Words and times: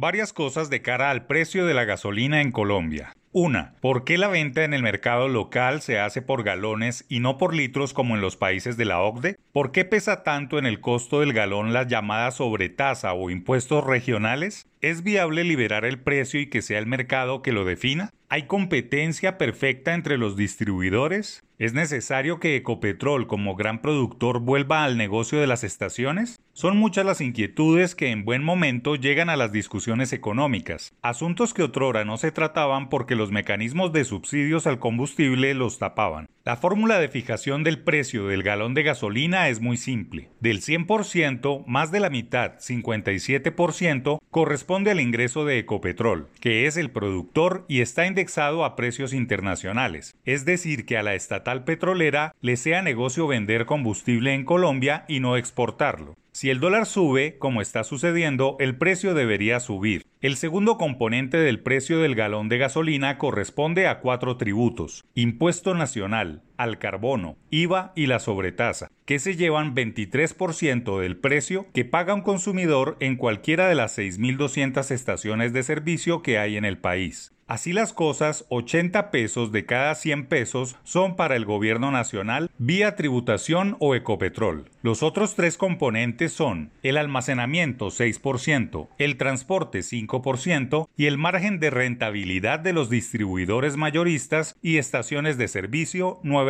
Varias 0.00 0.32
cosas 0.32 0.70
de 0.70 0.80
cara 0.80 1.10
al 1.10 1.26
precio 1.26 1.66
de 1.66 1.74
la 1.74 1.84
gasolina 1.84 2.40
en 2.40 2.52
Colombia. 2.52 3.16
Una, 3.32 3.74
¿por 3.80 4.04
qué 4.04 4.16
la 4.16 4.28
venta 4.28 4.62
en 4.62 4.72
el 4.72 4.80
mercado 4.80 5.26
local 5.26 5.82
se 5.82 5.98
hace 5.98 6.22
por 6.22 6.44
galones 6.44 7.04
y 7.08 7.18
no 7.18 7.36
por 7.36 7.52
litros 7.52 7.94
como 7.94 8.14
en 8.14 8.20
los 8.20 8.36
países 8.36 8.76
de 8.76 8.84
la 8.84 9.00
OCDE? 9.00 9.36
¿Por 9.52 9.72
qué 9.72 9.84
pesa 9.84 10.22
tanto 10.22 10.56
en 10.56 10.66
el 10.66 10.80
costo 10.80 11.18
del 11.18 11.32
galón 11.32 11.72
la 11.72 11.82
llamada 11.82 12.30
sobretasa 12.30 13.12
o 13.12 13.28
impuestos 13.28 13.84
regionales? 13.84 14.68
¿Es 14.80 15.02
viable 15.02 15.42
liberar 15.42 15.84
el 15.84 15.98
precio 15.98 16.38
y 16.38 16.46
que 16.46 16.62
sea 16.62 16.78
el 16.78 16.86
mercado 16.86 17.42
que 17.42 17.50
lo 17.50 17.64
defina? 17.64 18.10
¿Hay 18.28 18.44
competencia 18.44 19.36
perfecta 19.36 19.94
entre 19.94 20.16
los 20.16 20.36
distribuidores? 20.36 21.42
¿Es 21.58 21.72
necesario 21.72 22.38
que 22.38 22.54
Ecopetrol 22.54 23.26
como 23.26 23.56
gran 23.56 23.82
productor 23.82 24.38
vuelva 24.38 24.84
al 24.84 24.96
negocio 24.96 25.40
de 25.40 25.48
las 25.48 25.64
estaciones? 25.64 26.38
Son 26.58 26.76
muchas 26.76 27.06
las 27.06 27.20
inquietudes 27.20 27.94
que 27.94 28.10
en 28.10 28.24
buen 28.24 28.42
momento 28.42 28.96
llegan 28.96 29.30
a 29.30 29.36
las 29.36 29.52
discusiones 29.52 30.12
económicas, 30.12 30.92
asuntos 31.02 31.54
que 31.54 31.62
otrora 31.62 32.04
no 32.04 32.16
se 32.16 32.32
trataban 32.32 32.88
porque 32.88 33.14
los 33.14 33.30
mecanismos 33.30 33.92
de 33.92 34.04
subsidios 34.04 34.66
al 34.66 34.80
combustible 34.80 35.54
los 35.54 35.78
tapaban. 35.78 36.26
La 36.42 36.56
fórmula 36.56 36.98
de 36.98 37.08
fijación 37.08 37.62
del 37.62 37.78
precio 37.84 38.26
del 38.26 38.42
galón 38.42 38.74
de 38.74 38.82
gasolina 38.82 39.48
es 39.50 39.60
muy 39.60 39.76
simple. 39.76 40.30
Del 40.40 40.60
100%, 40.60 41.64
más 41.68 41.92
de 41.92 42.00
la 42.00 42.10
mitad, 42.10 42.54
57%, 42.58 44.18
corresponde 44.28 44.90
al 44.90 45.00
ingreso 45.00 45.44
de 45.44 45.60
Ecopetrol, 45.60 46.26
que 46.40 46.66
es 46.66 46.76
el 46.76 46.90
productor 46.90 47.66
y 47.68 47.82
está 47.82 48.04
indexado 48.04 48.64
a 48.64 48.74
precios 48.74 49.12
internacionales, 49.12 50.16
es 50.24 50.44
decir, 50.44 50.86
que 50.86 50.98
a 50.98 51.04
la 51.04 51.14
estatal 51.14 51.62
petrolera 51.62 52.34
le 52.40 52.56
sea 52.56 52.82
negocio 52.82 53.28
vender 53.28 53.64
combustible 53.64 54.34
en 54.34 54.44
Colombia 54.44 55.04
y 55.06 55.20
no 55.20 55.36
exportarlo. 55.36 56.16
Si 56.38 56.50
el 56.50 56.60
dólar 56.60 56.86
sube, 56.86 57.36
como 57.36 57.60
está 57.60 57.82
sucediendo, 57.82 58.54
el 58.60 58.76
precio 58.76 59.12
debería 59.12 59.58
subir. 59.58 60.06
El 60.20 60.36
segundo 60.36 60.78
componente 60.78 61.36
del 61.36 61.58
precio 61.58 61.98
del 61.98 62.14
galón 62.14 62.48
de 62.48 62.58
gasolina 62.58 63.18
corresponde 63.18 63.88
a 63.88 63.98
cuatro 63.98 64.36
tributos, 64.36 65.04
impuesto 65.16 65.74
nacional, 65.74 66.44
al 66.58 66.78
carbono, 66.78 67.36
IVA 67.50 67.92
y 67.96 68.06
la 68.06 68.18
sobretasa, 68.18 68.90
que 69.06 69.18
se 69.18 69.36
llevan 69.36 69.74
23% 69.74 71.00
del 71.00 71.16
precio 71.16 71.66
que 71.72 71.86
paga 71.86 72.12
un 72.12 72.20
consumidor 72.20 72.98
en 73.00 73.16
cualquiera 73.16 73.68
de 73.68 73.74
las 73.74 73.96
6.200 73.96 74.90
estaciones 74.90 75.54
de 75.54 75.62
servicio 75.62 76.22
que 76.22 76.38
hay 76.38 76.58
en 76.58 76.66
el 76.66 76.76
país. 76.76 77.32
Así 77.48 77.72
las 77.72 77.94
cosas, 77.94 78.44
80 78.50 79.10
pesos 79.10 79.52
de 79.52 79.64
cada 79.64 79.94
100 79.94 80.26
pesos 80.26 80.76
son 80.84 81.16
para 81.16 81.34
el 81.34 81.46
gobierno 81.46 81.90
nacional 81.90 82.50
vía 82.58 82.94
tributación 82.94 83.78
o 83.80 83.94
ecopetrol. 83.94 84.66
Los 84.82 85.02
otros 85.02 85.34
tres 85.34 85.56
componentes 85.56 86.30
son 86.30 86.72
el 86.82 86.98
almacenamiento 86.98 87.86
6%, 87.86 88.88
el 88.98 89.16
transporte 89.16 89.78
5% 89.78 90.88
y 90.94 91.06
el 91.06 91.16
margen 91.16 91.58
de 91.58 91.70
rentabilidad 91.70 92.60
de 92.60 92.74
los 92.74 92.90
distribuidores 92.90 93.78
mayoristas 93.78 94.54
y 94.60 94.76
estaciones 94.76 95.38
de 95.38 95.48
servicio 95.48 96.20
9%. 96.24 96.47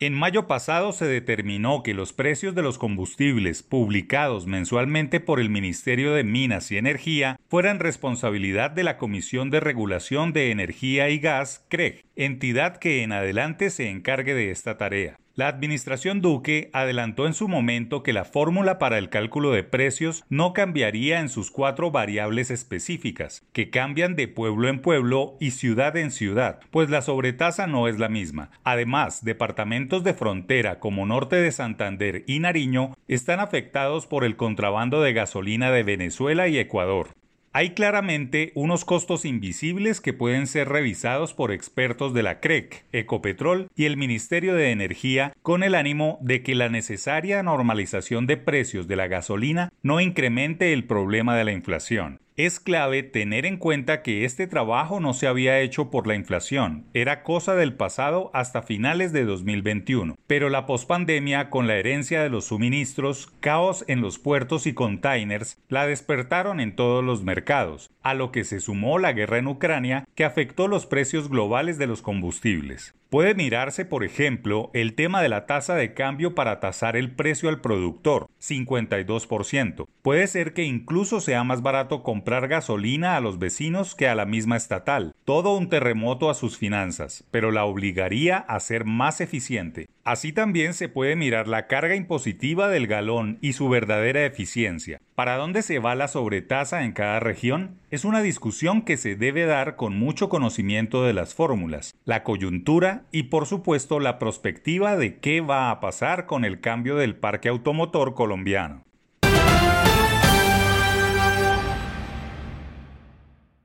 En 0.00 0.12
mayo 0.12 0.46
pasado 0.46 0.92
se 0.92 1.06
determinó 1.06 1.82
que 1.82 1.94
los 1.94 2.12
precios 2.12 2.54
de 2.54 2.62
los 2.62 2.78
combustibles 2.78 3.62
publicados 3.62 4.46
mensualmente 4.46 5.20
por 5.20 5.40
el 5.40 5.48
Ministerio 5.48 6.12
de 6.12 6.24
Minas 6.24 6.70
y 6.72 6.76
Energía 6.76 7.38
fueran 7.48 7.78
responsabilidad 7.78 8.72
de 8.72 8.82
la 8.82 8.98
Comisión 8.98 9.50
de 9.50 9.60
Regulación 9.60 10.32
de 10.32 10.50
Energía 10.50 11.08
y 11.08 11.20
Gas, 11.20 11.64
CREG, 11.68 12.04
entidad 12.16 12.76
que 12.76 13.02
en 13.02 13.12
adelante 13.12 13.70
se 13.70 13.88
encargue 13.88 14.34
de 14.34 14.50
esta 14.50 14.76
tarea. 14.76 15.16
La 15.36 15.48
administración 15.48 16.20
Duque 16.20 16.70
adelantó 16.72 17.26
en 17.26 17.34
su 17.34 17.48
momento 17.48 18.04
que 18.04 18.12
la 18.12 18.24
fórmula 18.24 18.78
para 18.78 18.98
el 18.98 19.08
cálculo 19.08 19.50
de 19.50 19.64
precios 19.64 20.22
no 20.28 20.52
cambiaría 20.52 21.18
en 21.18 21.28
sus 21.28 21.50
cuatro 21.50 21.90
variables 21.90 22.52
específicas, 22.52 23.44
que 23.52 23.68
cambian 23.68 24.14
de 24.14 24.28
pueblo 24.28 24.68
en 24.68 24.80
pueblo 24.80 25.36
y 25.40 25.50
ciudad 25.50 25.96
en 25.96 26.12
ciudad, 26.12 26.60
pues 26.70 26.88
la 26.88 27.02
sobretasa 27.02 27.66
no 27.66 27.88
es 27.88 27.98
la 27.98 28.08
misma. 28.08 28.52
Además, 28.62 29.24
departamentos 29.24 30.04
de 30.04 30.14
frontera 30.14 30.78
como 30.78 31.04
Norte 31.04 31.34
de 31.34 31.50
Santander 31.50 32.22
y 32.28 32.38
Nariño 32.38 32.94
están 33.08 33.40
afectados 33.40 34.06
por 34.06 34.22
el 34.22 34.36
contrabando 34.36 35.02
de 35.02 35.14
gasolina 35.14 35.72
de 35.72 35.82
Venezuela 35.82 36.46
y 36.46 36.58
Ecuador. 36.58 37.08
Hay 37.56 37.70
claramente 37.70 38.50
unos 38.56 38.84
costos 38.84 39.24
invisibles 39.24 40.00
que 40.00 40.12
pueden 40.12 40.48
ser 40.48 40.68
revisados 40.68 41.34
por 41.34 41.52
expertos 41.52 42.12
de 42.12 42.24
la 42.24 42.40
CREC, 42.40 42.84
e 42.90 42.98
Ecopetrol 42.98 43.68
y 43.76 43.84
el 43.84 43.96
Ministerio 43.96 44.54
de 44.56 44.72
Energía 44.72 45.32
con 45.40 45.62
el 45.62 45.76
ánimo 45.76 46.18
de 46.20 46.42
que 46.42 46.56
la 46.56 46.68
necesaria 46.68 47.40
normalización 47.44 48.26
de 48.26 48.38
precios 48.38 48.88
de 48.88 48.96
la 48.96 49.06
gasolina 49.06 49.70
no 49.84 50.00
incremente 50.00 50.72
el 50.72 50.82
problema 50.82 51.36
de 51.36 51.44
la 51.44 51.52
inflación. 51.52 52.18
Es 52.36 52.58
clave 52.58 53.04
tener 53.04 53.46
en 53.46 53.58
cuenta 53.58 54.02
que 54.02 54.24
este 54.24 54.48
trabajo 54.48 54.98
no 54.98 55.14
se 55.14 55.28
había 55.28 55.60
hecho 55.60 55.88
por 55.88 56.08
la 56.08 56.16
inflación, 56.16 56.84
era 56.92 57.22
cosa 57.22 57.54
del 57.54 57.74
pasado 57.74 58.32
hasta 58.34 58.62
finales 58.62 59.12
de 59.12 59.24
2021, 59.24 60.16
pero 60.26 60.48
la 60.48 60.66
pospandemia 60.66 61.48
con 61.48 61.68
la 61.68 61.76
herencia 61.76 62.24
de 62.24 62.30
los 62.30 62.46
suministros, 62.46 63.32
caos 63.38 63.84
en 63.86 64.00
los 64.00 64.18
puertos 64.18 64.66
y 64.66 64.74
containers, 64.74 65.62
la 65.68 65.86
despertaron 65.86 66.58
en 66.58 66.74
todos 66.74 67.04
los 67.04 67.22
mercados, 67.22 67.92
a 68.02 68.14
lo 68.14 68.32
que 68.32 68.42
se 68.42 68.58
sumó 68.58 68.98
la 68.98 69.12
guerra 69.12 69.38
en 69.38 69.46
Ucrania 69.46 70.04
que 70.16 70.24
afectó 70.24 70.66
los 70.66 70.86
precios 70.86 71.28
globales 71.28 71.78
de 71.78 71.86
los 71.86 72.02
combustibles. 72.02 72.96
Puede 73.14 73.36
mirarse, 73.36 73.84
por 73.84 74.02
ejemplo, 74.02 74.72
el 74.74 74.96
tema 74.96 75.22
de 75.22 75.28
la 75.28 75.46
tasa 75.46 75.76
de 75.76 75.94
cambio 75.94 76.34
para 76.34 76.58
tasar 76.58 76.96
el 76.96 77.12
precio 77.12 77.48
al 77.48 77.60
productor, 77.60 78.26
52%. 78.40 79.86
Puede 80.02 80.26
ser 80.26 80.52
que 80.52 80.64
incluso 80.64 81.20
sea 81.20 81.44
más 81.44 81.62
barato 81.62 82.02
comprar 82.02 82.48
gasolina 82.48 83.16
a 83.16 83.20
los 83.20 83.38
vecinos 83.38 83.94
que 83.94 84.08
a 84.08 84.16
la 84.16 84.26
misma 84.26 84.56
estatal. 84.56 85.14
Todo 85.24 85.56
un 85.56 85.68
terremoto 85.68 86.28
a 86.28 86.34
sus 86.34 86.58
finanzas, 86.58 87.24
pero 87.30 87.52
la 87.52 87.66
obligaría 87.66 88.38
a 88.38 88.58
ser 88.58 88.84
más 88.84 89.20
eficiente. 89.20 89.86
Así 90.04 90.34
también 90.34 90.74
se 90.74 90.90
puede 90.90 91.16
mirar 91.16 91.48
la 91.48 91.66
carga 91.66 91.96
impositiva 91.96 92.68
del 92.68 92.86
galón 92.86 93.38
y 93.40 93.54
su 93.54 93.70
verdadera 93.70 94.26
eficiencia. 94.26 95.00
¿Para 95.14 95.38
dónde 95.38 95.62
se 95.62 95.78
va 95.78 95.94
la 95.94 96.08
sobretasa 96.08 96.84
en 96.84 96.92
cada 96.92 97.20
región? 97.20 97.78
Es 97.90 98.04
una 98.04 98.20
discusión 98.20 98.82
que 98.82 98.98
se 98.98 99.16
debe 99.16 99.46
dar 99.46 99.76
con 99.76 99.96
mucho 99.96 100.28
conocimiento 100.28 101.04
de 101.04 101.14
las 101.14 101.32
fórmulas, 101.34 101.94
la 102.04 102.22
coyuntura 102.22 103.04
y 103.12 103.24
por 103.24 103.46
supuesto 103.46 103.98
la 103.98 104.18
perspectiva 104.18 104.96
de 104.96 105.20
qué 105.20 105.40
va 105.40 105.70
a 105.70 105.80
pasar 105.80 106.26
con 106.26 106.44
el 106.44 106.60
cambio 106.60 106.96
del 106.96 107.16
parque 107.16 107.48
automotor 107.48 108.12
colombiano. 108.12 108.84